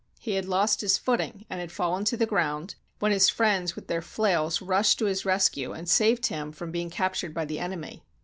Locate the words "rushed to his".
4.59-5.25